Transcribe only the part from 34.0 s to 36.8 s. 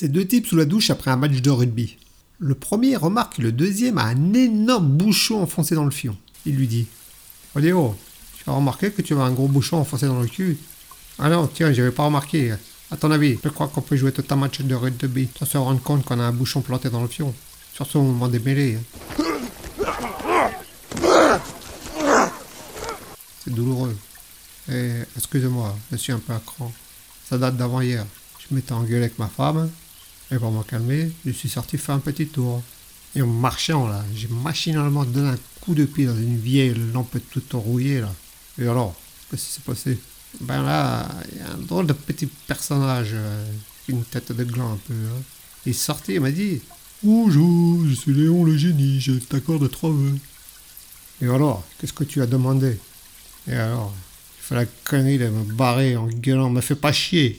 j'ai machinalement donné un coup de pied dans une vieille